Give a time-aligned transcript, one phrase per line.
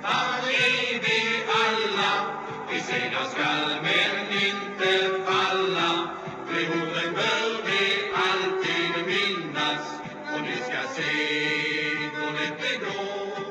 [0.00, 2.12] kämpar är vi alla.
[2.70, 6.08] Vi segrar skall men inte falla.
[6.48, 7.82] De orden bör vi
[8.14, 9.84] alltid minnas.
[10.34, 11.12] Och ni ska se
[12.14, 13.44] hur lätt det går.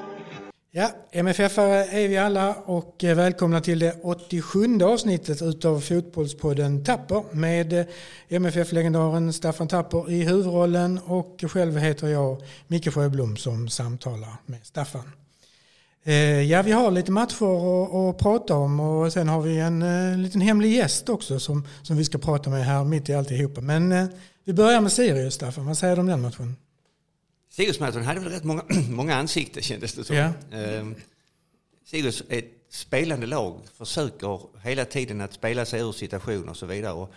[0.71, 7.23] Ja, MFF-are är vi alla och eh, välkomna till det 87 avsnittet utav Fotbollspodden Tapper
[7.31, 7.85] med eh,
[8.29, 15.11] MFF-legendaren Staffan Tapper i huvudrollen och själv heter jag Micke Sjöblom som samtalar med Staffan.
[16.09, 19.81] Eh, Ja, vi har lite matcher att, att prata om och sen har vi en
[19.81, 23.61] eh, liten hemlig gäst också som, som vi ska prata med här mitt i alltihopa.
[23.61, 24.07] Men eh,
[24.43, 25.65] vi börjar med Sirius, Staffan.
[25.65, 26.55] Vad säger du om den matchen?
[27.51, 30.15] Siriusmatchen hade väl rätt många, många ansikten kändes det som.
[30.15, 30.31] Ja.
[30.51, 30.95] Ehm,
[31.85, 36.65] Sirius är ett spelande lag, försöker hela tiden att spela sig ur situationer och så
[36.65, 36.93] vidare.
[36.93, 37.13] Och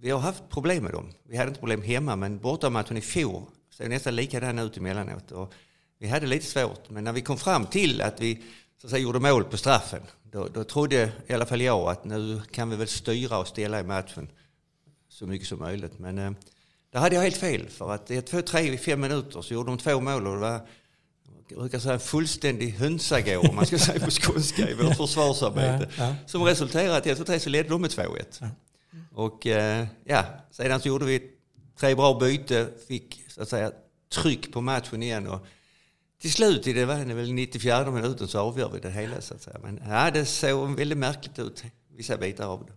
[0.00, 1.12] vi har haft problem med dem.
[1.28, 5.32] Vi hade inte problem hemma, men bortamatchen i fjol såg nästan likadan ut emellanåt.
[5.32, 5.54] Och
[6.02, 8.42] vi hade lite svårt, men när vi kom fram till att vi
[8.80, 12.04] så att säga, gjorde mål på straffen, då, då trodde i alla fall jag att
[12.04, 14.28] nu kan vi väl styra och ställa i matchen
[15.08, 15.98] så mycket som möjligt.
[15.98, 16.32] Men eh,
[16.92, 20.26] där hade jag helt fel, för att i fem minuter så gjorde de två mål
[20.26, 20.60] och det var
[21.48, 25.88] jag brukar säga en fullständig hönsagård om man ska säga på skånska i vårt försvarsarbete.
[25.98, 26.14] Ja, ja.
[26.26, 28.48] Som resulterade i att efter tre så ledde de med 2-1.
[29.14, 31.30] Och eh, ja, sedan så gjorde vi
[31.78, 33.72] tre bra byte, fick så att säga
[34.12, 35.26] tryck på matchen igen.
[35.26, 35.46] Och
[36.22, 39.34] till slut i det var det väl 94 minuten så avgör vi det hela så
[39.34, 39.56] att säga.
[39.62, 41.64] Men ja, det såg väldigt märkligt ut,
[41.96, 42.72] vissa bitar av det.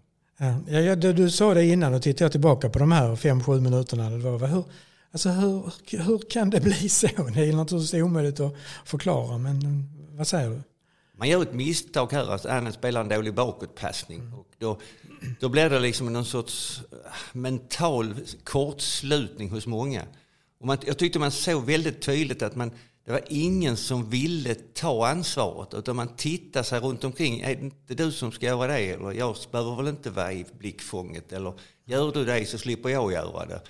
[0.72, 3.44] Ja, ja, du, du sa det innan och tittar jag tillbaka på de här fem
[3.44, 4.10] sju minuterna.
[4.10, 4.64] Det var, hur,
[5.12, 5.72] alltså hur,
[6.04, 7.08] hur kan det bli så?
[7.36, 10.62] Det är naturligtvis omöjligt att förklara, men vad säger du?
[11.18, 14.34] Man gör ett misstag här, alltså Anna spelar en dålig bakåtpassning.
[14.34, 14.80] Och då,
[15.40, 16.98] då blir det liksom någon sorts eh,
[17.34, 20.04] mental kortslutning hos många.
[20.60, 22.72] Och man, jag tyckte man såg väldigt tydligt att man,
[23.06, 25.74] det var ingen som ville ta ansvaret.
[25.74, 27.40] Utan man tittade sig runt omkring.
[27.40, 28.92] Är det inte du som ska göra det?
[28.92, 31.34] Eller jag behöver väl inte vara i blickfånget?
[31.34, 31.54] Eller
[31.86, 33.62] gör du det så slipper jag göra det.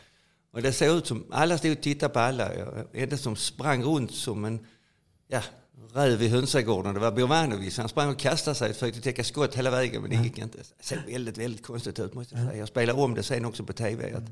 [0.51, 2.51] Och det såg ut som, alla stod och tittade på alla.
[2.93, 4.65] En som sprang runt som en,
[5.27, 5.41] ja,
[5.93, 6.93] räv i hönsagården.
[6.93, 7.77] Det var Björvanovic.
[7.77, 10.57] Han sprang och kastade sig och försökte täcka skott hela vägen men det gick inte.
[10.57, 12.57] Det såg väldigt, väldigt konstigt ut måste jag säga.
[12.57, 14.13] Jag spelade om det sen också på tv.
[14.13, 14.23] Att,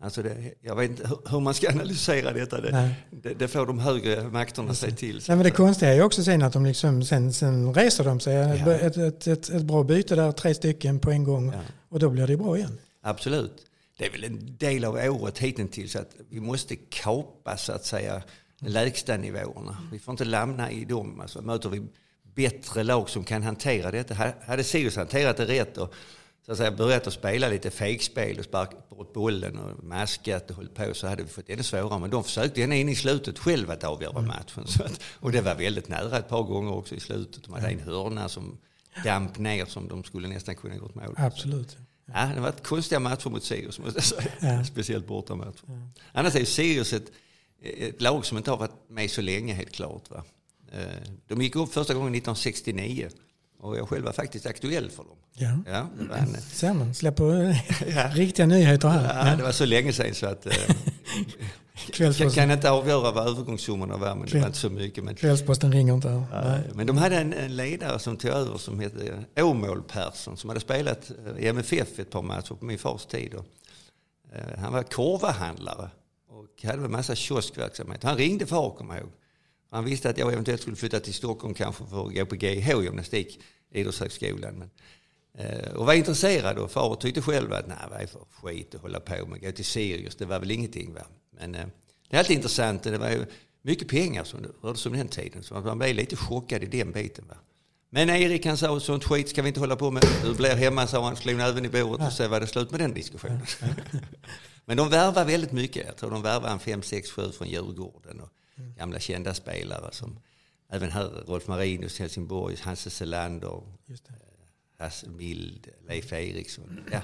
[0.00, 2.60] alltså det, jag vet inte hur- man ska analysera detta.
[2.60, 5.22] Det, det, det får de högre makterna sig till.
[5.28, 8.20] Nej, men det konstiga är ju också sen att de liksom, sen, sen reser de
[8.20, 8.36] sig.
[8.36, 11.52] Ett, ett, ett, ett bra byte där, tre stycken på en gång.
[11.52, 11.60] Ja.
[11.88, 12.78] Och då blir det bra igen.
[13.02, 13.64] Absolut.
[13.98, 18.22] Det är väl en del av året hittills att vi måste kapa så att säga
[18.60, 19.76] lägsta nivåerna.
[19.92, 21.20] Vi får inte lämna i dem.
[21.20, 21.82] Alltså, möter vi
[22.34, 24.14] bättre lag som kan hantera detta.
[24.14, 25.94] Ha- Hade Sirius hanterat det rätt och
[26.48, 30.56] så att säga, börjat att spela lite fejkspel och sparkat bort bollen och maskat och
[30.56, 31.98] hållit på så hade vi fått ännu svårare.
[31.98, 34.66] Men de försökte ända in i slutet själv att avgöra matchen.
[34.66, 37.44] Så att, och det var väldigt nära ett par gånger också i slutet.
[37.44, 38.58] De hade en hörna som
[39.04, 41.14] damp ner som de skulle nästan kunna gjort mål.
[41.16, 41.76] Absolut.
[42.06, 44.32] Ja, det har varit konstiga matcher mot Sirius måste jag säga.
[44.40, 44.64] Ja.
[44.64, 45.90] Speciellt bortamatcher.
[46.12, 47.10] Annars är ju Sirius ett,
[47.62, 50.10] ett lag som inte har varit med så länge helt klart.
[50.10, 50.24] Va?
[50.72, 50.80] Eh,
[51.26, 53.08] De gick upp första gången 1969
[53.60, 55.16] och jag själv var faktiskt aktuell för dem.
[55.34, 55.58] Ja.
[55.66, 57.48] Ja, det, var en, Ser man, släpper
[57.86, 59.30] eh, riktiga nyheter här.
[59.30, 60.46] ja, det var så länge sedan så att...
[60.46, 60.52] eh,
[61.98, 65.04] Jag kan inte avgöra vad övergångssummorna var men det var inte så mycket.
[65.04, 66.62] Men, Kvällsposten ringer inte här.
[66.74, 70.60] Men de hade en, en ledare som tog över som hette Åmål Persson som hade
[70.60, 73.34] spelat eh, i MFF ett par matcher på min fars tid.
[73.34, 73.44] Och,
[74.34, 75.90] eh, han var korvahandlare
[76.30, 78.04] och hade en massa kioskverksamhet.
[78.04, 79.12] Han ringde far, kommer jag ihåg.
[79.70, 82.82] Han visste att jag eventuellt skulle flytta till Stockholm kanske för att gå på GH
[82.82, 83.40] gymnastik,
[83.72, 84.54] idrottshögskolan.
[84.54, 84.70] Men,
[85.38, 88.80] eh, och var intresserad och far tyckte själv att nej, vad är för skit att
[88.80, 90.94] hålla på med, gå till Sirius, det var väl ingenting.
[90.94, 91.02] Va?
[91.30, 91.66] Men eh,
[92.10, 93.26] det är alltid intressant, det var ju
[93.62, 95.42] mycket pengar som det rörde sig om den tiden.
[95.42, 97.24] Så man blev lite chockad i den biten.
[97.28, 97.36] Va?
[97.90, 100.04] Men Erik han sa sånt skit ska vi inte hålla på med.
[100.24, 102.80] Du blir hemma sa han, slog näven i bordet och så var det slut med
[102.80, 103.40] den diskussionen.
[104.64, 105.86] Men de värvar väldigt mycket.
[105.86, 108.28] Jag tror de värvar en 5, 6, 7 från Djurgården och
[108.76, 110.18] gamla kända spelare som
[110.70, 114.84] även här Rolf Marinus, Helsingborg, Hasse Selander, det.
[114.84, 116.80] Hasse Mild, Leif Eriksson.
[116.92, 117.00] Ja,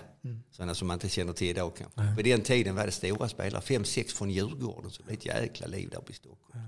[0.50, 2.14] sådana som man inte känner till idag kanske.
[2.16, 5.26] På den tiden var det stora spelare, 5, 6 från Djurgården, så det blev ett
[5.26, 6.64] jäkla liv där uppe i Stockholm.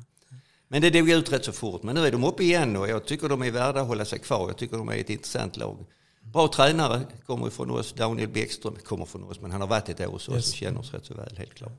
[0.69, 1.82] Men det dog ut rätt så fort.
[1.82, 4.19] Men nu är de uppe igen och jag tycker de är värda att hålla sig
[4.19, 4.49] kvar.
[4.49, 5.87] Jag tycker de är ett intressant lag.
[6.21, 7.93] Bra tränare, kommer från oss.
[7.93, 10.81] Daniel Bäckström kommer från oss, men han har varit ett år hos oss och känner
[10.81, 11.73] oss rätt så väl, helt klart.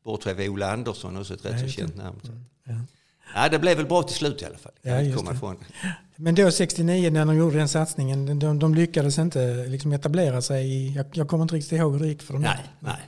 [0.00, 2.20] Sportchef Ola Andersson, också ett rätt så känt namn.
[2.22, 2.32] Så.
[2.64, 2.74] Ja.
[3.34, 4.72] Ja, det blev väl bra till slut i alla fall.
[4.82, 5.56] Ja, Komma ifrån.
[6.16, 10.66] Men då 69 när de gjorde den satsningen, de, de lyckades inte liksom etablera sig
[10.66, 12.42] i, jag, jag kommer inte riktigt ihåg hur det gick för dem.
[12.42, 12.58] Nej,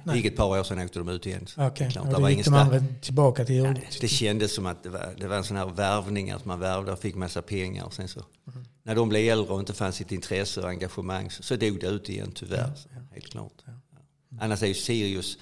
[0.05, 0.17] nej.
[0.17, 1.47] Gick ett par år sedan åkte de ut igen.
[1.57, 4.55] Okej, Klart, och det då var gick ingen de andra tillbaka till Nej, det kändes
[4.55, 7.15] som att det var, det var en sån här värvning, att man värvade och fick
[7.15, 7.85] massa pengar.
[7.85, 8.65] Och sen så, Mhm.
[8.83, 11.87] När de blev äldre och inte fanns sitt intresse och engagemang så, så dog det
[11.87, 12.73] ut igen tyvärr.
[12.77, 13.53] Så, helt klart.
[13.67, 13.73] Ja.
[14.41, 15.39] Annars är ju Sirius,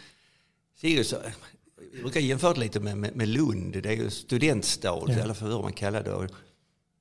[0.81, 3.73] Sirius jag brukar jämföra lite med, med, med Lund.
[3.83, 5.23] Det är ju studentstad, Ja.
[5.23, 6.29] alla fall hur man kallar det.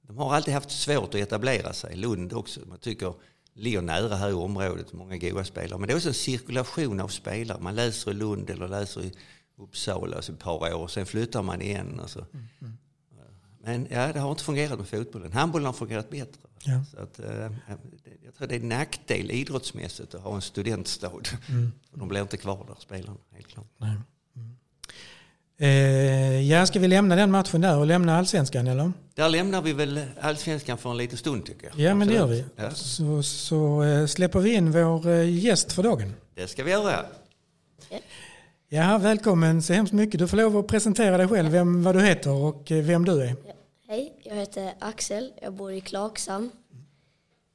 [0.01, 1.95] De har alltid haft svårt att etablera sig.
[1.95, 2.59] Lund också.
[2.65, 3.13] Man tycker
[3.53, 5.79] ligger nära här i området, många goda spelare.
[5.79, 7.61] Men det är också en cirkulation av spelare.
[7.61, 9.11] Man läser i Lund eller läser i
[9.57, 11.99] Uppsala så ett par år och sen flyttar man igen.
[11.99, 12.25] Och så.
[13.67, 15.33] Men ja, det har inte fungerat med fotbollen.
[15.33, 16.41] Handbollen har fungerat bättre.
[16.63, 16.83] Ja.
[16.91, 17.51] Så att, eh,
[18.25, 21.09] jag tror det är en nackdel idrottsmässigt att ha en studentstad.
[21.09, 21.37] För
[21.99, 23.17] De blir inte kvar där, spelarna.
[23.33, 23.65] Helt klart.
[23.77, 23.95] Nej.
[24.35, 24.55] Mm.
[25.59, 28.91] Eh, ja, ska vi lämna den matchen där och lämna allsvenskan eller?
[29.15, 31.79] Där lämnar vi väl allsvenskan för en liten stund tycker jag.
[31.79, 32.45] Ja, men det gör vi.
[32.55, 36.13] Ja, Så, så eh, släpper vi in vår eh, gäst för dagen.
[36.35, 37.05] det ska vi göra.
[38.69, 40.19] Ja, välkommen så hemskt mycket.
[40.19, 43.21] Du får lov att presentera dig själv, vem, vad du heter och eh, vem du
[43.21, 43.35] är.
[43.45, 43.53] Ja.
[43.87, 45.33] Hej, jag heter Axel.
[45.41, 46.51] Jag bor i Klagshamn.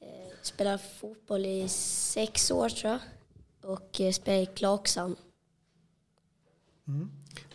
[0.01, 0.07] Eh,
[0.43, 3.01] Spelar fotboll i sex år tror jag.
[3.73, 5.17] Och eh, spelar i Klagshamn.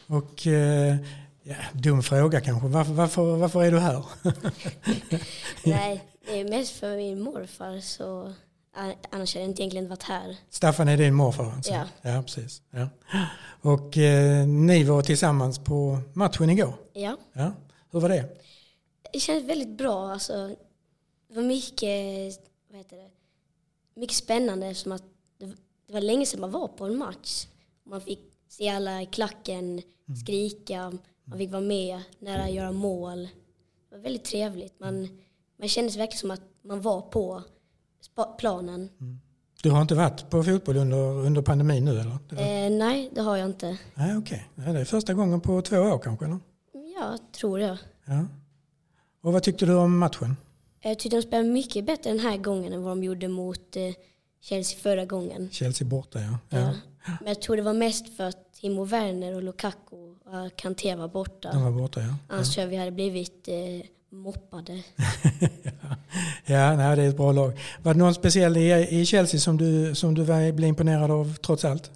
[0.08, 0.96] Och eh,
[1.44, 2.68] ja, dum fråga kanske.
[2.68, 4.06] Varför, varför, varför är du här?
[5.66, 8.34] Nej, det är mest för min morfar så
[9.12, 10.38] annars hade jag inte egentligen varit här.
[10.50, 11.72] Staffan är din morfar alltså?
[11.74, 11.84] Ja.
[12.02, 12.62] Ja, precis.
[12.72, 12.90] Ja.
[13.62, 16.74] Och eh, ni var tillsammans på matchen igår?
[16.94, 17.54] Ja, Ja.
[17.92, 18.38] Hur var det?
[19.13, 20.12] Det känns väldigt bra.
[20.12, 20.56] Alltså,
[21.27, 22.39] det var mycket,
[22.69, 23.09] vad heter det,
[23.94, 25.04] mycket spännande som att
[25.38, 27.48] det, var länge sedan man var på en match.
[27.83, 29.81] Man fick se alla i klacken
[30.24, 30.94] skrika,
[31.24, 33.30] man fick vara med nära göra mål.
[33.89, 34.80] Det var väldigt trevligt.
[34.80, 35.07] Man,
[35.59, 37.44] man kände sig verkligen som att man var på
[38.38, 38.89] planen.
[39.63, 42.12] Du har inte varit på fotboll under, under pandemin nu eller?
[42.12, 43.77] Eh, nej, det har jag inte.
[43.95, 44.50] Nej, okej.
[44.56, 46.25] Ja, det är första gången på två år kanske?
[46.25, 46.39] Eller?
[46.95, 47.77] Ja, tror jag.
[48.06, 48.25] Ja.
[49.28, 50.38] Och vad tyckte du om matchen?
[50.82, 53.84] Jag tyckte de spelade mycket bättre den här gången än vad de gjorde mot eh,
[54.42, 55.50] Chelsea förra gången.
[55.52, 56.38] Chelsea borta ja.
[56.50, 56.60] Ja.
[56.60, 56.74] ja.
[57.20, 61.08] Men jag tror det var mest för att Timo Werner och Lukaku och Kanté var
[61.08, 61.52] borta.
[61.54, 62.16] De var borta ja.
[62.28, 63.56] Annars tror jag vi hade blivit eh,
[64.10, 64.74] moppade.
[66.46, 67.60] Ja, nej, det är ett bra lag.
[67.84, 71.66] Var det någon speciell i, i Chelsea som du, som du blev imponerad av trots
[71.66, 71.92] allt?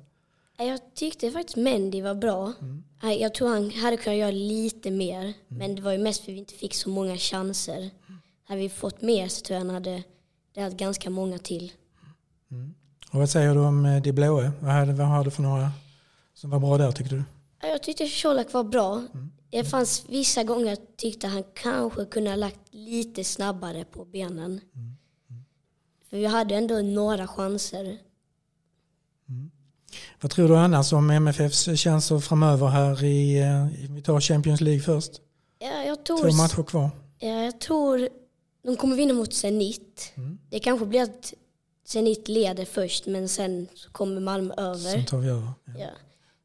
[0.62, 2.54] Nej, Jag tyckte faktiskt Mendy var bra.
[3.04, 5.34] Nej, Jag tror han hade kunnat göra lite mer.
[5.48, 7.90] Men det var ju mest för att vi inte fick så många chanser.
[8.44, 10.04] Hade vi fått mer så tror jag han hade
[10.54, 11.72] det hade ganska många till.
[13.12, 14.52] Och vad säger du om eh, de blåa?
[14.62, 15.72] Vad, hade, vad har du för några
[16.34, 17.24] som var bra där tyckte du?
[17.62, 19.04] Ja, Jag tyckte Colak var bra.
[19.50, 24.62] Det fanns vissa gånger jag tyckte han kanske kunde ha lagt lite snabbare på benen.
[26.10, 27.98] För vi hade ändå några chanser.
[30.22, 34.82] Vad tror du annars om MFFs chanser framöver här i, eh, vi tar Champions League
[34.82, 35.12] först?
[35.60, 36.90] Ja, jag, Två tror, matcher kvar.
[37.20, 38.10] ja, jag tror
[38.64, 40.14] de kommer vinna mot Zenit.
[40.50, 41.34] Det kanske blir att
[41.88, 44.78] Zenit leder först men sen kommer Malmö över.
[44.92, 45.48] Sen tar vi över.
[45.66, 45.74] Ja.
[45.80, 45.90] Ja.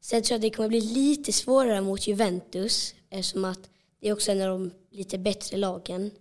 [0.01, 3.59] Sen tror jag det kommer bli lite svårare mot Juventus eftersom att
[4.01, 6.01] det är också en av de lite bättre lagen.
[6.01, 6.11] Men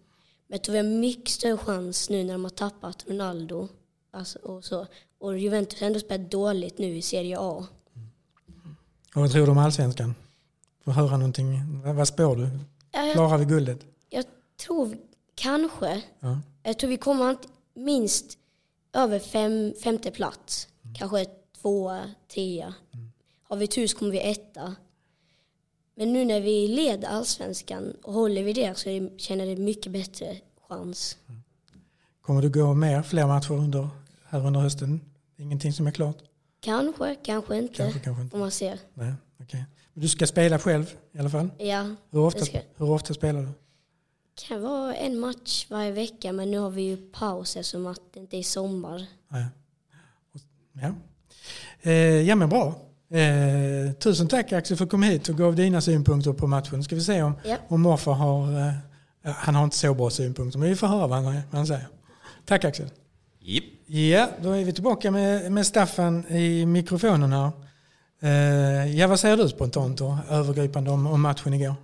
[0.49, 3.69] jag tror vi har mycket större chans nu när de har tappat Ronaldo.
[4.17, 4.87] Alltså, och, så.
[5.19, 7.67] och Juventus har ändå spelat dåligt nu i Serie A.
[9.15, 10.15] Och vad tror du om allsvenskan?
[10.85, 11.81] Får höra någonting.
[11.95, 12.49] Vad, spår du?
[12.93, 13.79] Jag, Klarar vi guldet?
[14.11, 14.25] jag
[14.67, 14.97] tror
[15.35, 16.41] kanske, Ja.
[16.63, 18.39] jag tror vi kommer att minst
[18.93, 20.69] över fem, femte plats.
[20.99, 21.27] Kanske
[21.61, 22.75] tvåa, trea.
[23.43, 24.75] Har vi tur så kommer vi etta.
[25.95, 30.37] Men nu när vi leder allsvenskan och håller vi det så känner det mycket bättre
[30.69, 31.17] chans.
[32.21, 33.89] Kommer du gå mer, fler matcher under,
[34.29, 35.01] här under hösten?
[35.39, 36.17] Ingenting som är klart?
[36.61, 37.75] Kanske, kanske inte.
[37.75, 38.31] Kanske, kanske inte.
[38.31, 38.77] Får man se.
[38.95, 39.65] Nej, okej.
[39.95, 41.51] Men du ska spela själv i alla fall?
[41.59, 43.49] Ja, Hur ofta, Det ska- hur ofta spelar du?
[44.49, 48.21] kan vara en match varje vecka men nu har vi ju paus eftersom att det
[48.21, 49.07] inte är sommar.
[49.29, 49.45] Nej.
[50.73, 50.95] Ja,
[51.83, 51.93] eh,
[52.23, 52.67] ja men bra.
[53.11, 56.85] Eh, tusen tack Axel för att du kom hit och gav dina synpunkter på matchen.
[56.85, 57.57] Ska vi se om, Ja.
[57.69, 58.61] om morfar har...
[58.61, 58.73] Eh,
[59.23, 61.67] ja, han har inte så bra synpunkter men vi får höra vad han, vad han
[61.67, 61.87] säger.
[62.45, 62.91] Tack Axel.
[63.41, 63.65] Jipp.
[63.89, 67.51] Ja, då är vi tillbaka med, med Staffan i mikrofonen här.
[68.21, 71.75] Eh, ja, vad säger du spontant då, övergripande om, om matchen igår?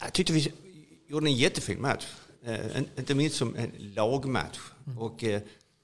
[0.00, 0.52] Jag tyckte vi
[1.08, 2.06] gjorde en jättefin match.
[2.44, 4.58] Eh, inte minst som en lagmatch.
[4.98, 5.40] Och eh,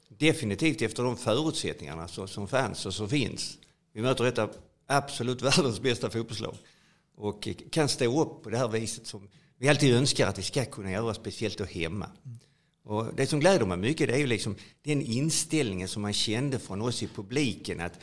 [0.09, 3.59] definitivt efter de förutsättningarna som, som fanns och som finns.
[3.93, 4.51] Vi möter ett av
[4.87, 6.55] absolut världens bästa fotbollslag.
[7.17, 10.65] och kan stå upp på det här viset som vi alltid önskar att vi ska
[10.65, 12.11] kunna göra, speciellt då hemma.
[12.87, 16.59] Och det som gläder mig mycket det är ju liksom den inställningen som man kände
[16.59, 18.01] från oss i publiken att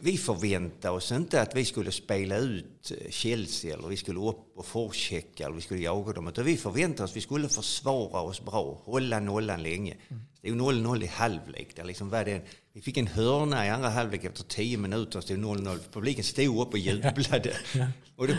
[0.00, 4.53] vi förväntade oss inte att vi skulle spela ut eh, Chelsea eller vi skulle upp
[4.54, 6.28] och forechecka eller vi skulle jaga dem.
[6.28, 9.96] Utan vi förväntade oss att vi skulle försvara oss bra, hålla nollan länge.
[10.40, 11.76] Det är ju 0-0 i halvlek.
[11.76, 12.42] Det liksom var det,
[12.72, 15.20] vi fick en hörna i andra halvlek efter tio minuter.
[15.20, 15.78] Stod 0-0.
[15.92, 17.56] Publiken stod upp och jublade.
[17.74, 17.86] Ja.
[18.16, 18.36] Och det,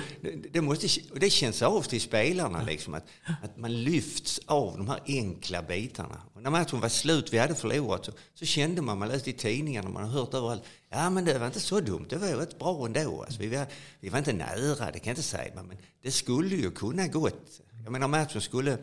[0.52, 3.04] det, måste, och det känns av till spelarna, liksom, att,
[3.44, 6.22] att man lyfts av de här enkla bitarna.
[6.34, 9.34] Och när matchen var slut, vi hade förlorat, så, så kände man, man läste i
[9.34, 12.36] tidningarna, man har hört överallt, ja men det var inte så dumt, det var ju
[12.36, 13.24] rätt bra ändå.
[13.24, 13.66] Alltså, vi, var,
[14.00, 17.62] vi var inte nära, det kan jag inte säga, men det skulle ju kunna gått.
[17.84, 18.78] Jag menar matchen skulle,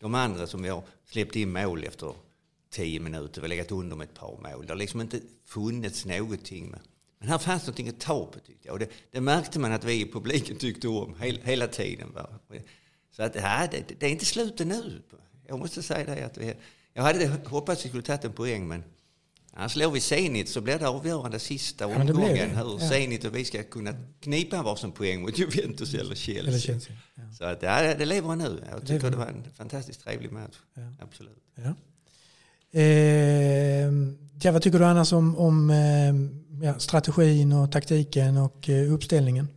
[0.00, 2.14] de andra som vi har släppt in mål efter
[2.70, 4.66] tio minuter, vi har legat under med ett par mål.
[4.66, 6.80] Det har liksom inte funnits någonting med.
[7.18, 8.72] Men här fanns någonting att ta på tyckte jag.
[8.72, 12.12] Och det, det märkte man att vi i publiken tyckte om hela, hela tiden.
[13.10, 15.02] Så att, ja, det, det, är inte slut nu.
[15.46, 16.26] Jag måste säga det.
[16.26, 16.54] Att vi,
[16.92, 18.84] jag hade hoppats att vi skulle tagit en poäng men
[19.58, 22.88] Annars slår vi Zenit så blir det avgörande sista ja, omgången hur ja.
[22.88, 26.48] Zenit och vi ska kunna knipa varsin poäng mot Juventus eller Chelsea.
[26.48, 27.22] Eller Chelsea ja.
[27.38, 28.62] Så att, ja, det lever nu.
[28.70, 30.56] Jag tycker det, det var en fantastiskt trevlig match.
[30.74, 30.82] Ja.
[31.00, 31.42] Absolut.
[31.54, 31.74] Ja.
[32.80, 33.92] Eh,
[34.42, 39.48] ja, vad tycker du annars om, om eh, ja, strategin och taktiken och eh, uppställningen?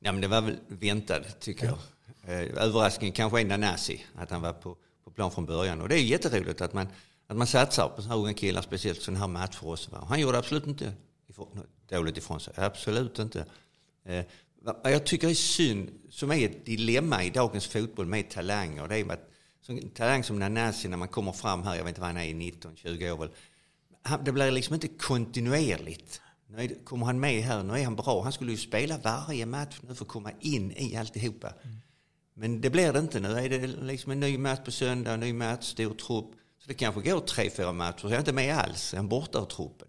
[0.00, 1.78] Ja, men det var väl väntat tycker ja.
[2.26, 2.42] jag.
[2.42, 5.80] Eh, överraskningen kanske är Nanasi, att han var på, på plan från början.
[5.80, 6.86] Och det är jätteroligt att man,
[7.26, 9.90] att man satsar på här unga killar, speciellt sådana här match för oss.
[10.08, 10.92] Han gjorde absolut inte
[11.88, 13.46] dåligt ifrån sig, absolut inte.
[14.04, 14.24] Eh,
[14.82, 18.98] vad jag tycker är synd, som är ett dilemma i dagens fotboll med talanger, det
[18.98, 19.30] är att
[19.68, 22.34] en talang som Nanasi när man kommer fram här, jag vet inte vad han är,
[22.34, 23.28] 19-20 år väl.
[24.24, 26.20] Det blir liksom inte kontinuerligt.
[26.46, 28.22] Nu kommer han med här, nu är han bra.
[28.22, 31.52] Han skulle ju spela varje match nu för att komma in i alltihopa.
[31.62, 31.76] Mm.
[32.34, 33.20] Men det blir det inte.
[33.20, 36.30] Nu är det liksom en ny match på söndag, en ny match, stor trupp.
[36.64, 38.94] Så det kanske går tre, fyra matcher så jag är inte med alls.
[38.94, 39.88] Han borta ur truppen.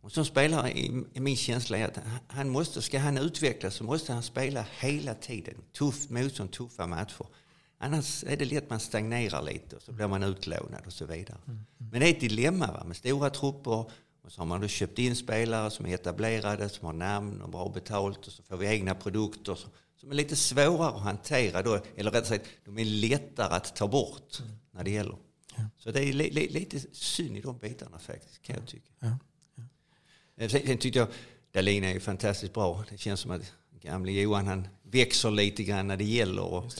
[0.00, 4.12] Och som spelare, i, min känsla är att han måste, ska han utvecklas så måste
[4.12, 5.54] han spela hela tiden.
[5.78, 7.26] Tuff motstånd, tuffa matcher.
[7.78, 11.38] Annars är det lätt man stagnerar lite och så blir man utlånad och så vidare.
[11.46, 11.58] Mm.
[11.80, 11.90] mm.
[11.90, 12.84] Men det är ett dilemma va?
[12.84, 13.84] med stora trupper
[14.24, 17.48] och så har man då köpt in spelare som är etablerade, som har namn och
[17.48, 19.58] bra betalt och så får vi egna produkter
[19.96, 23.88] som är lite svårare att hantera då, eller rättare sagt, de är lättare att ta
[23.88, 24.52] bort mm.
[24.70, 25.16] när det gäller.
[25.56, 25.62] Ja.
[25.78, 28.92] Så det är li, li, lite synd i de bitarna faktiskt, kan jag tycka.
[28.98, 29.18] Ja.
[29.54, 29.62] Ja.
[30.36, 31.08] Eh, sen, sen tyckte jag
[31.52, 32.84] Dahlin är ju fantastiskt bra.
[32.90, 36.42] Det känns som att gamle Johan han växer lite grann när det gäller.
[36.42, 36.72] Och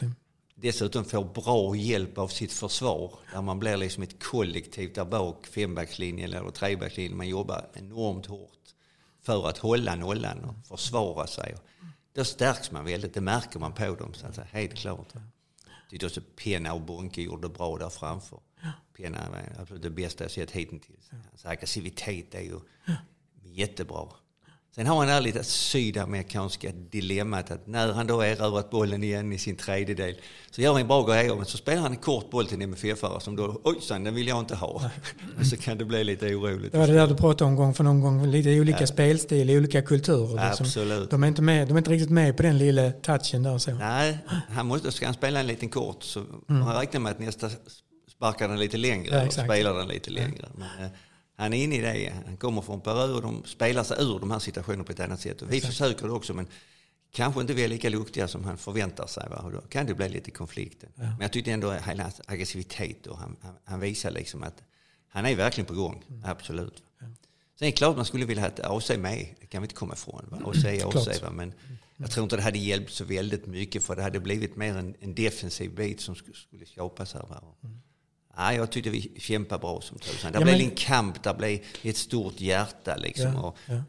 [0.55, 3.19] dessutom får bra hjälp av sitt försvar.
[3.33, 7.17] Där man blir liksom ett kollektiv där bak, fembackslinjen eller trebackslinjen.
[7.17, 8.51] Man jobbar enormt hårt
[9.23, 11.55] för att hålla nollan och försvara sig.
[12.15, 15.13] Då stärks man väldigt, det märker man på dem så att säga, helt klart.
[15.95, 18.41] Tyckte också Penna och Bonke gjorde bra där framför.
[18.97, 21.11] Penna var absolut det bästa jag sett hittills.
[21.11, 22.61] Hans aggressivitet är ju
[23.43, 24.09] jättebra.
[24.75, 29.33] Sen har han det här lite sydamerikanska dilemmat att när han då erövrat bollen igen
[29.33, 30.15] i sin tredjedel
[30.51, 32.75] så gör han en bra grej men så spelar han en kort boll till en
[32.75, 34.69] MFF-are som då, oj den vill jag inte ha.
[35.39, 36.73] Och så kan det bli lite oroligt.
[36.73, 38.87] Det var det där du pratade om gång för någon gång, lite olika ja.
[38.87, 40.47] spelstil, olika kulturer.
[40.47, 40.67] Liksom.
[40.67, 41.11] Absolut.
[41.11, 43.59] De är, inte med, de är inte riktigt med på den lilla touchen där.
[43.59, 43.75] Så.
[43.75, 46.63] Nej, han måste, ska han spela en liten kort så mm.
[46.63, 47.51] han räknar med att nästa
[48.17, 50.49] sparkar den lite längre ja, och spelar den lite längre.
[50.55, 50.91] Men, eh,
[51.37, 52.13] han är inne i det.
[52.27, 55.21] Han kommer från Peru och de spelar sig ur de här situationerna på ett annat
[55.21, 55.43] sätt.
[55.43, 55.73] Och vi Exakt.
[55.73, 56.47] försöker det också men
[57.13, 59.27] kanske inte vi är lika duktiga som han förväntar sig.
[59.31, 59.37] Va?
[59.37, 60.89] Och då kan det bli lite konflikter.
[60.95, 61.03] Ja.
[61.03, 64.63] Men jag tyckte ändå att hans aggressivitet och han, han, han, visar liksom att
[65.09, 66.05] han är verkligen på gång.
[66.09, 66.23] Mm.
[66.25, 66.83] Absolut.
[67.01, 67.07] Ja.
[67.59, 69.35] Sen är det klart man skulle vilja ha ett AC med.
[69.41, 70.25] Det kan vi inte komma ifrån.
[70.31, 70.39] Va?
[70.45, 71.23] AC är AC.
[71.23, 71.31] Va?
[71.31, 71.53] Men
[71.97, 74.95] jag tror inte det hade hjälpt så väldigt mycket för det hade blivit mer en,
[75.01, 77.23] en defensiv bit som skulle, skulle skapas här.
[77.23, 77.43] Va?
[77.63, 77.74] Mm.
[78.37, 80.33] Ja, jag tyckte vi kämpade bra som tusan.
[80.33, 80.65] Det ja, blev men...
[80.65, 83.33] en kamp, det blev ett stort hjärta liksom.
[83.35, 83.83] Ja, och ja.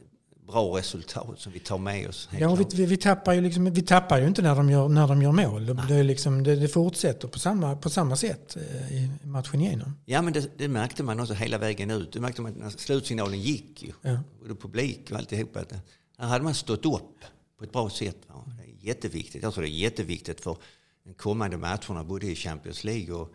[0.48, 2.30] Bra resultat som vi tar med oss.
[2.40, 5.22] Ja, vi, vi, tappar ju liksom, vi tappar ju inte när de gör, när de
[5.22, 5.66] gör mål.
[5.66, 9.98] Det, det, liksom, det, det, fortsätter på samma, på samma sätt eh, i matchen igenom.
[10.06, 12.14] Ja, men det, det, märkte man också hela vägen ut.
[12.14, 13.84] Det märkte man när slutsignalen gick.
[13.84, 13.92] Ju.
[14.02, 14.20] Ja.
[14.42, 15.60] Och publik och alltihopa.
[16.18, 17.24] Här hade man stått upp
[17.58, 18.18] på ett bra sätt.
[18.58, 19.44] Det är jätteviktigt.
[19.44, 20.58] Jag tror det är jätteviktigt för
[21.06, 23.34] de kommande matcherna både i Champions League och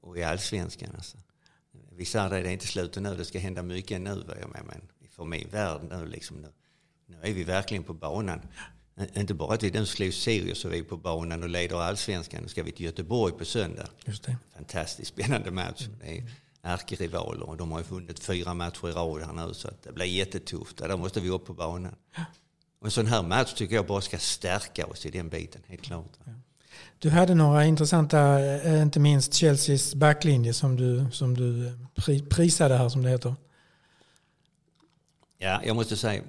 [0.00, 0.90] och i allsvenskan.
[0.94, 1.18] Alltså.
[1.92, 4.24] Vi sa det, det är inte slutet nu, det ska hända mycket nu.
[4.40, 6.48] Jag med, men för min värld nu, liksom, nu,
[7.06, 8.40] nu är vi verkligen på banan.
[9.14, 12.42] Inte bara att vi nu slog Sirius och vi är på banan och leder allsvenskan.
[12.42, 13.88] Nu ska vi till Göteborg på söndag.
[14.04, 14.36] Just det.
[14.54, 15.86] Fantastiskt spännande match.
[15.86, 15.98] Mm.
[16.00, 16.24] Det är
[16.62, 20.06] ärkerivaler och de har ju vunnit fyra matcher i rad här nu så det blir
[20.06, 20.76] jättetufft.
[20.76, 21.94] Där måste vi upp på banan.
[22.78, 25.82] Och en sån här match tycker jag bara ska stärka oss i den biten, helt
[25.82, 26.18] klart.
[26.98, 32.28] Du hade några intressanta, eh, inte minst Chelseas backlinje som du, som du eh, pri-
[32.28, 33.34] prisade här som det heter.
[35.38, 36.22] Ja, jag måste säga,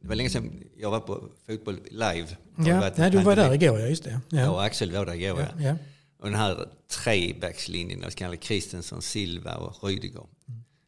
[0.00, 2.36] det var länge sedan jag var på fotboll live.
[2.56, 4.20] Ja, nej, du var där igår, ja just det.
[4.28, 5.40] Jag och Ja, Axel var där igår.
[5.40, 5.62] ja, Ja.
[5.68, 5.76] ja.
[6.18, 6.68] Och den här
[7.04, 10.22] trebackslinjen, jag kallar Kristensson, Silva och Rydiger.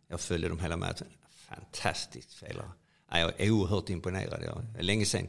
[0.08, 1.06] Jag följde dem hela matchen.
[1.48, 2.66] Fantastiskt spelare.
[3.10, 4.42] Ja, jag är oerhört imponerad.
[4.44, 5.28] Jag, länge sedan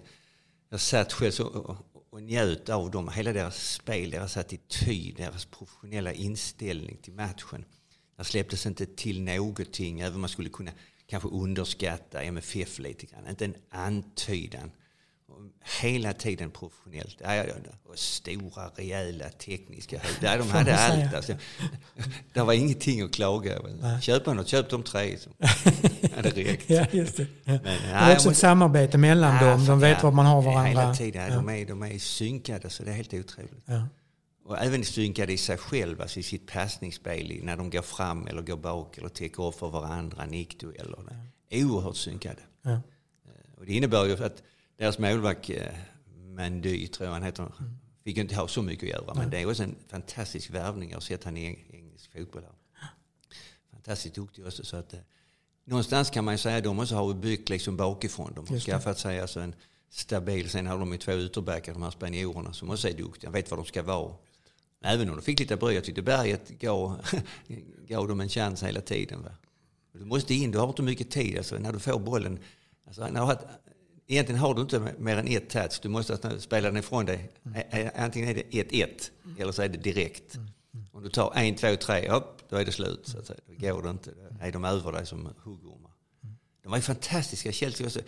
[0.70, 1.78] jag satt själv så,
[2.16, 3.10] och, njöt av dem.
[3.10, 7.66] Hela deras spel, deras attityd, deras professionella inställning till matchen.
[8.18, 10.72] Där släpptes inte till någonting, även om man skulle kunna
[11.08, 13.28] kanske underskatta MFF lite grann.
[13.30, 14.72] Inte en antydan.
[15.82, 17.22] Hela tiden professionellt.
[17.84, 20.02] Och stora, rejäla, tekniska.
[20.22, 21.14] Ja, de hade allt.
[21.14, 21.34] Alltså.
[22.34, 24.02] Det var ingenting att klaga över.
[24.02, 25.18] Köpa något, köp de tre.
[25.18, 25.30] Så.
[26.16, 26.74] Ja, det räckte.
[26.74, 27.28] ja, just det.
[27.44, 29.60] Men, Det är också ett samarbete mellan Ja, dem.
[29.60, 30.04] De fan, vet ja.
[30.04, 30.94] var man har Hela varandra.
[30.96, 31.28] tiden.
[31.30, 31.36] Ja.
[31.36, 33.64] De, är, de är synkade så det är helt otroligt.
[33.66, 33.88] Ja.
[34.46, 38.42] Och även synkade i sig själva, alltså i sitt passningsspel, när de går fram eller
[38.42, 41.00] går bak eller täcker upp för varandra, nickdueller.
[41.52, 42.42] Oerhört synkade.
[42.62, 42.72] Ja.
[42.72, 42.80] Eh,
[43.58, 44.44] Och det innebär ju att
[44.78, 45.58] deras målvakt, eh,
[46.36, 47.78] Mandy tror jag han heter, Mm.
[48.04, 49.14] fick inte ha så mycket att göra.
[49.14, 50.90] Men det är också en fantastisk värvning.
[50.90, 52.44] Jag har sett han i eng- engelsk fotboll.
[52.74, 52.90] Här.
[53.72, 54.66] Fantastiskt duktig också.
[54.66, 55.00] Så att, eh,
[55.66, 58.32] någonstans kan man säga att de också har byggt liksom bakifrån.
[58.36, 59.56] De har skaffat sig alltså en
[59.90, 63.52] stabil, sen har de ju två ytterbackar, de här spanjorerna som också är duktiga, vet
[63.52, 64.16] var de ska vara.
[64.84, 67.02] Även om de fick lite bry, jag tyckte Berget gav,
[67.88, 69.24] gav dem en chans hela tiden.
[69.24, 69.32] Va?
[69.94, 71.38] Du måste in, du har inte mycket tid.
[71.38, 72.40] Alltså, när du får bollen,
[72.88, 73.40] alltså, när du har,
[74.08, 75.80] egentligen har du inte mer än ett touch.
[75.82, 77.30] Du måste spela den ifrån dig.
[77.56, 80.38] Ä- Antingen är det 1-1 eller så är det direkt.
[80.92, 83.08] Om du tar en, två, tre, upp, då är det slut.
[83.08, 83.40] Så att säga.
[83.48, 84.12] Då går det inte.
[84.12, 85.92] Då är de över dig som huggormar.
[86.64, 88.00] De var ju fantastiska, Chelsea också.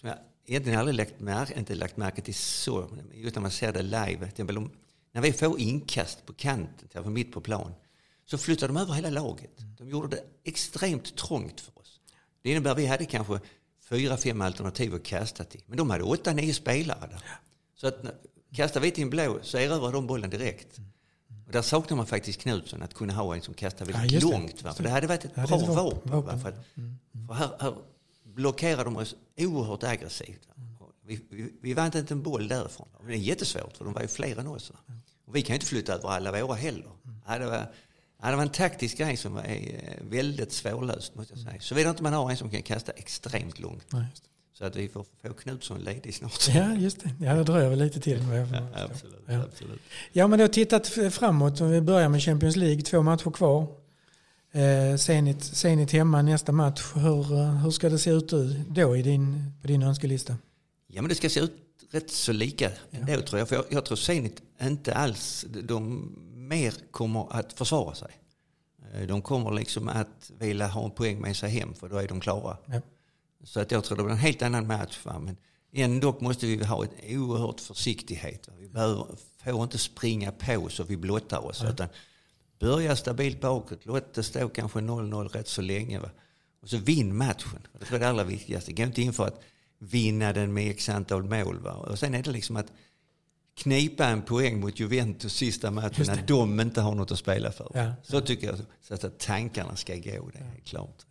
[0.00, 3.72] Som jag egentligen aldrig lagt märke, inte lagt märke till så, just när man ser
[3.72, 4.16] det live.
[4.18, 4.70] Till exempel om,
[5.12, 7.72] när vi får inkast på kanten, till exempel mitt på plan,
[8.26, 9.50] så flyttar de över hela laget.
[9.78, 12.00] De gjorde det extremt trångt för oss.
[12.42, 13.40] Det innebär att vi hade kanske
[13.90, 15.60] fyra, fem alternativ att kasta till.
[15.66, 17.22] Men de hade åtta, nio spelare där.
[17.76, 17.96] Så att
[18.54, 20.78] kastar vi till en blå så erövrar de bollen direkt.
[21.46, 24.26] Och där saknar man faktiskt Knutsson, att kunna ha en som kastar Ja, väldigt det.
[24.26, 24.62] långt.
[24.62, 24.72] Va?
[24.74, 26.10] För det hade varit ett Ja, bra vapen.
[26.12, 26.22] vapen.
[26.22, 26.38] va?
[26.38, 26.64] För, att,
[27.28, 27.74] för här, här
[28.24, 30.48] blockerar de oss oerhört aggressivt.
[31.06, 32.88] Vi, vi, vi vann inte en boll därifrån.
[33.06, 34.70] Det är jättesvårt för de var ju fler än oss.
[34.70, 34.76] va?
[35.24, 36.90] Och vi kan ju inte flytta över alla våra heller.
[37.26, 37.72] Ja, det, var,
[38.22, 41.60] ja, det var en taktisk grej som var eh, väldigt svårlöst måste jag säga.
[41.60, 43.86] Såvida inte man har en som kan kasta extremt långt.
[43.92, 44.04] Ja.
[44.58, 46.48] Så att vi får få Knutsson ledig snart.
[46.54, 47.10] Ja, just det.
[47.20, 48.18] Ja, det dröjer väl lite till.
[48.18, 48.66] förstå.
[48.74, 49.42] Absolut, Ja.
[49.42, 49.80] absolut.
[50.12, 51.60] Ja, men har tittat framåt.
[51.60, 53.66] Om vi börjar med Champions League, två matcher kvar.
[54.52, 56.82] Eh, Zenit, Zenit hemma nästa match.
[56.94, 58.32] Hur, eh, hur ska det se ut
[58.68, 60.36] då i din, på din önskelista?
[60.86, 61.52] Ja, men det ska se ut
[61.90, 63.48] rätt så lika ändå tror jag.
[63.48, 66.12] För jag, jag tror Zenit inte alls, de
[66.50, 68.12] mer kommer att försvara sig.
[68.92, 72.08] Eh, De kommer liksom att vilja ha en poäng med sig hem för då är
[72.08, 72.56] de klara.
[72.66, 72.80] Ja.
[73.44, 74.98] Så att jag tror det blir en helt annan match.
[75.04, 75.18] Va?
[75.18, 75.36] Men
[75.72, 78.48] ändå måste vi ha en oerhört försiktighet.
[78.48, 78.54] Va?
[78.58, 79.06] Vi behöver,
[79.44, 81.64] får inte springa på så vi blottar oss.
[81.64, 81.88] Utan
[82.58, 85.98] börja stabilt bakåt, låt det stå kanske 0-0 rätt så länge.
[85.98, 86.10] Va?
[86.62, 87.66] Och så vinn matchen.
[87.78, 88.72] Det tror jag är det allra viktigaste.
[88.72, 89.40] Gå inte in för att
[89.78, 91.58] vinna den med x antal mål.
[91.58, 91.72] Va?
[91.72, 92.72] Och sen är det liksom att
[93.62, 97.70] knipa en poäng mot Juventus sista matchen när de inte har något att spela för.
[97.74, 97.92] Ja.
[98.02, 101.06] Så tycker jag så att tankarna ska gå, det är klart.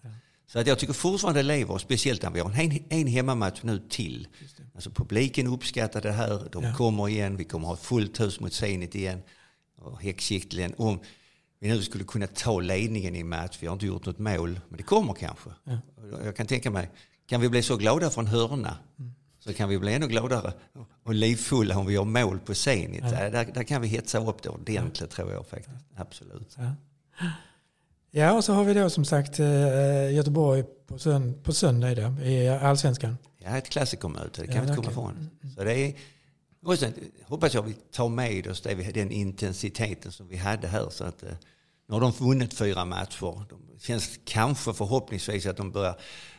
[0.48, 4.28] Så att jag tycker fortfarande lever, speciellt när vi har en, en hemmamatch nu till.
[4.76, 6.76] Alltså publiken uppskattar det här, de Ja.
[6.76, 9.22] kommer igen, vi kommer ha fullt hus mot Zenit igen.
[9.82, 10.02] Och
[10.78, 11.00] om
[11.60, 14.78] vi nu skulle kunna ta ledningen i match, vi har inte gjort något mål, men
[14.78, 15.50] det kommer kanske.
[16.24, 16.90] Jag kan tänka mig,
[17.28, 18.78] kan vi bli så glada från hörna
[19.40, 20.54] så kan vi bli ännu gladare
[21.10, 23.02] och livfulla om vi gör mål på Zenit.
[23.02, 25.76] Där, där kan vi hetsa upp det ordentligt tror jag faktiskt.
[25.96, 26.56] Absolut.
[26.58, 26.72] Ja.
[28.12, 32.14] ja, och så har vi då som sagt eh, Göteborg på, sönd- på söndag idag,
[32.24, 33.18] i Allsvenskan.
[33.38, 35.30] Ja, ett klassikermöte, det kan Ja, vi inte komma ifrån.
[35.58, 35.94] Så det är,
[36.66, 36.94] och sen
[37.24, 40.90] hoppas jag vi tar med oss det, den intensiteten som vi hade här.
[40.90, 41.30] Så att, eh,
[41.90, 43.46] nu har de vunnit fyra matcher.
[43.76, 45.96] Det känns kanske förhoppningsvis att de börjar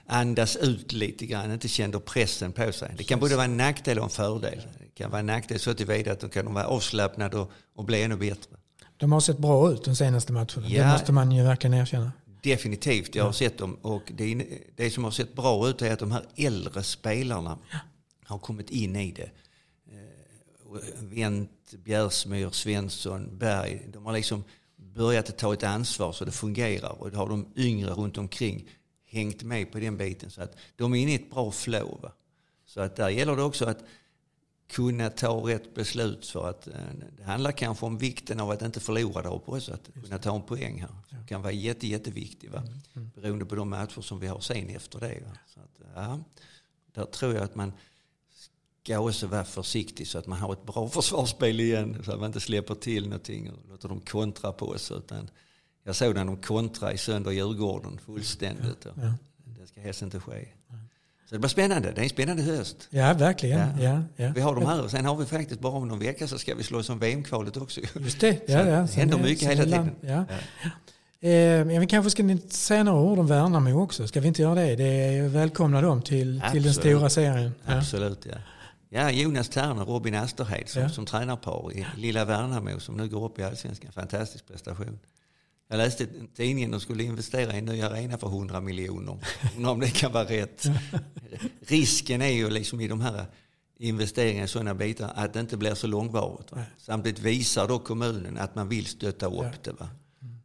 [0.07, 2.95] andas ut lite grann, inte känner pressen på sig.
[2.99, 4.63] Det kan både vara en nackdel och en fördel.
[4.79, 8.03] Det kan vara en nackdel så tillvida att de kan vara avslappnade och, och bli
[8.03, 8.57] ännu bättre.
[8.97, 10.69] De har sett bra ut de senaste matcherna.
[10.69, 10.93] Det Ja.
[10.93, 12.13] måste man ju verkligen erkänna.
[12.43, 13.75] Definitivt, jag har sett dem.
[13.75, 17.59] Och det, det som har sett bra ut är att de här äldre spelarna
[18.25, 19.31] har kommit in i det.
[19.93, 21.51] Eh, Wendt,
[21.85, 23.83] Bjärsmyr, Svensson, Berg.
[23.93, 24.45] De har liksom
[24.95, 27.03] börjat att ta ett ansvar så det fungerar.
[27.03, 28.69] Och då har de yngre runt omkring
[29.07, 30.31] hängt med på den biten.
[30.31, 32.01] Så att de är inne i ett bra flow.
[32.03, 32.13] Va?
[32.67, 33.85] Så att där gäller det också att
[34.71, 36.75] kunna ta rätt beslut för att eh,
[37.17, 39.73] det handlar kanske om vikten av att inte förlora där uppe också.
[39.73, 40.91] Att kunna ta en poäng här.
[41.11, 42.53] Det kan vara jätte, jätteviktigt.
[42.53, 42.59] Va?
[42.59, 43.11] Mm, mm.
[43.15, 45.21] Beroende på de matcher som vi har sen efter det.
[45.27, 45.39] Va?
[45.47, 46.19] Så att, ja,
[46.95, 47.73] där tror jag att man
[48.85, 52.03] ska också vara försiktig så att man har ett bra försvarsspel igen.
[52.05, 54.91] Så att man inte släpper till någonting och låter dem kontra på oss.
[54.91, 55.31] Utan
[55.85, 58.85] jag såg när de kontra i sönder Djurgården fullständigt.
[58.85, 59.15] Ja, ja.
[59.61, 60.47] Det ska helst inte ske.
[61.29, 61.93] Så det blir spännande.
[61.93, 62.89] Det är en spännande höst.
[62.91, 63.81] Ja, verkligen.
[63.81, 64.03] Ja.
[64.17, 64.33] Ja.
[64.35, 66.55] Vi har de här och sen har vi faktiskt bara om någon vecka så ska
[66.55, 67.81] vi slåss om VM-kvalet också.
[68.01, 68.41] Just det.
[68.49, 68.81] Ja, ja.
[68.81, 69.91] det händer mycket hela tiden.
[70.01, 70.25] Ja.
[71.29, 74.09] Eh, vi kanske ska säga några ord om Värnamo också.
[74.09, 74.77] Ska vi inte göra det?
[74.77, 77.55] Det är välkomna dem till, till den stora serien.
[77.65, 78.37] Absolut, ja.
[78.93, 80.89] Ja, Jonas Terner och Robin Asterhed som, ja.
[80.89, 83.93] som tränarpar i lilla Värnamo som nu går upp i allsvenskan.
[83.93, 84.99] Fantastisk prestation.
[85.69, 89.19] Jag läste i tidningen att de skulle investera i en ny arena för 100 miljoner.
[89.57, 90.67] Undrar om det kan vara rätt.
[91.61, 93.27] Risken är ju liksom i de här
[93.79, 96.53] investeringarna i sådana bitar att det inte blir så långvarigt.
[96.53, 96.63] Va?
[96.79, 99.53] Samtidigt visar då kommunen att man vill stötta upp ja.
[99.63, 99.73] det.
[99.73, 99.89] Va?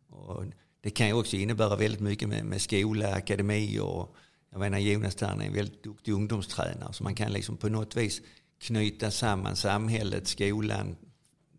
[0.10, 0.44] Och
[0.82, 4.16] det kan ju också innebära väldigt mycket med, med skola, akademi och
[4.56, 7.96] jag menar Jonas Tern är en väldigt duktig ungdomstränare så man kan liksom på något
[7.96, 8.22] vis
[8.62, 10.96] knyta samman samhället, skolan,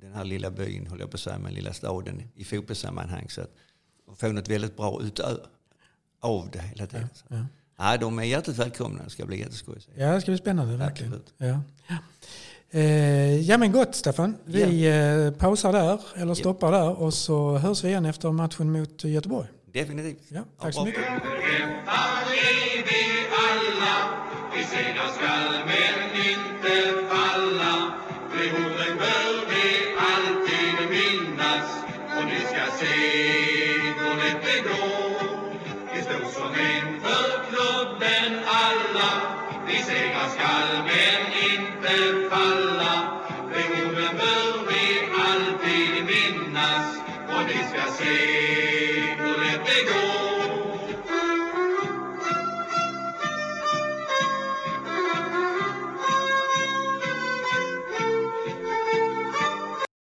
[0.00, 3.28] den här lilla byn, håller jag på att säga, men lilla staden i fotbollssammanhang.
[3.28, 3.50] Så att,
[4.16, 5.40] få något väldigt bra utav
[6.20, 7.08] av det hela tiden.
[7.28, 7.92] Ja, ja.
[7.92, 9.04] ja, de är hjärtligt välkomna.
[9.04, 9.78] Det ska bli jätteskoj.
[9.94, 11.22] Ja, det ska bli spännande verkligen.
[11.38, 11.60] Ja.
[11.86, 11.96] Ja.
[12.70, 14.36] Eh, ja men gott Staffan.
[14.44, 14.92] Vi ja.
[14.92, 19.48] eh, pausar där, eller stoppar där och så hörs vi igen efter matchen mot Göteborg.
[19.76, 20.30] Definitivt.
[20.30, 21.04] Ja, tack så mycket.
[48.00, 48.45] Vi